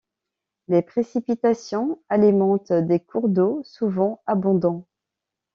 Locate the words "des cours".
2.73-3.29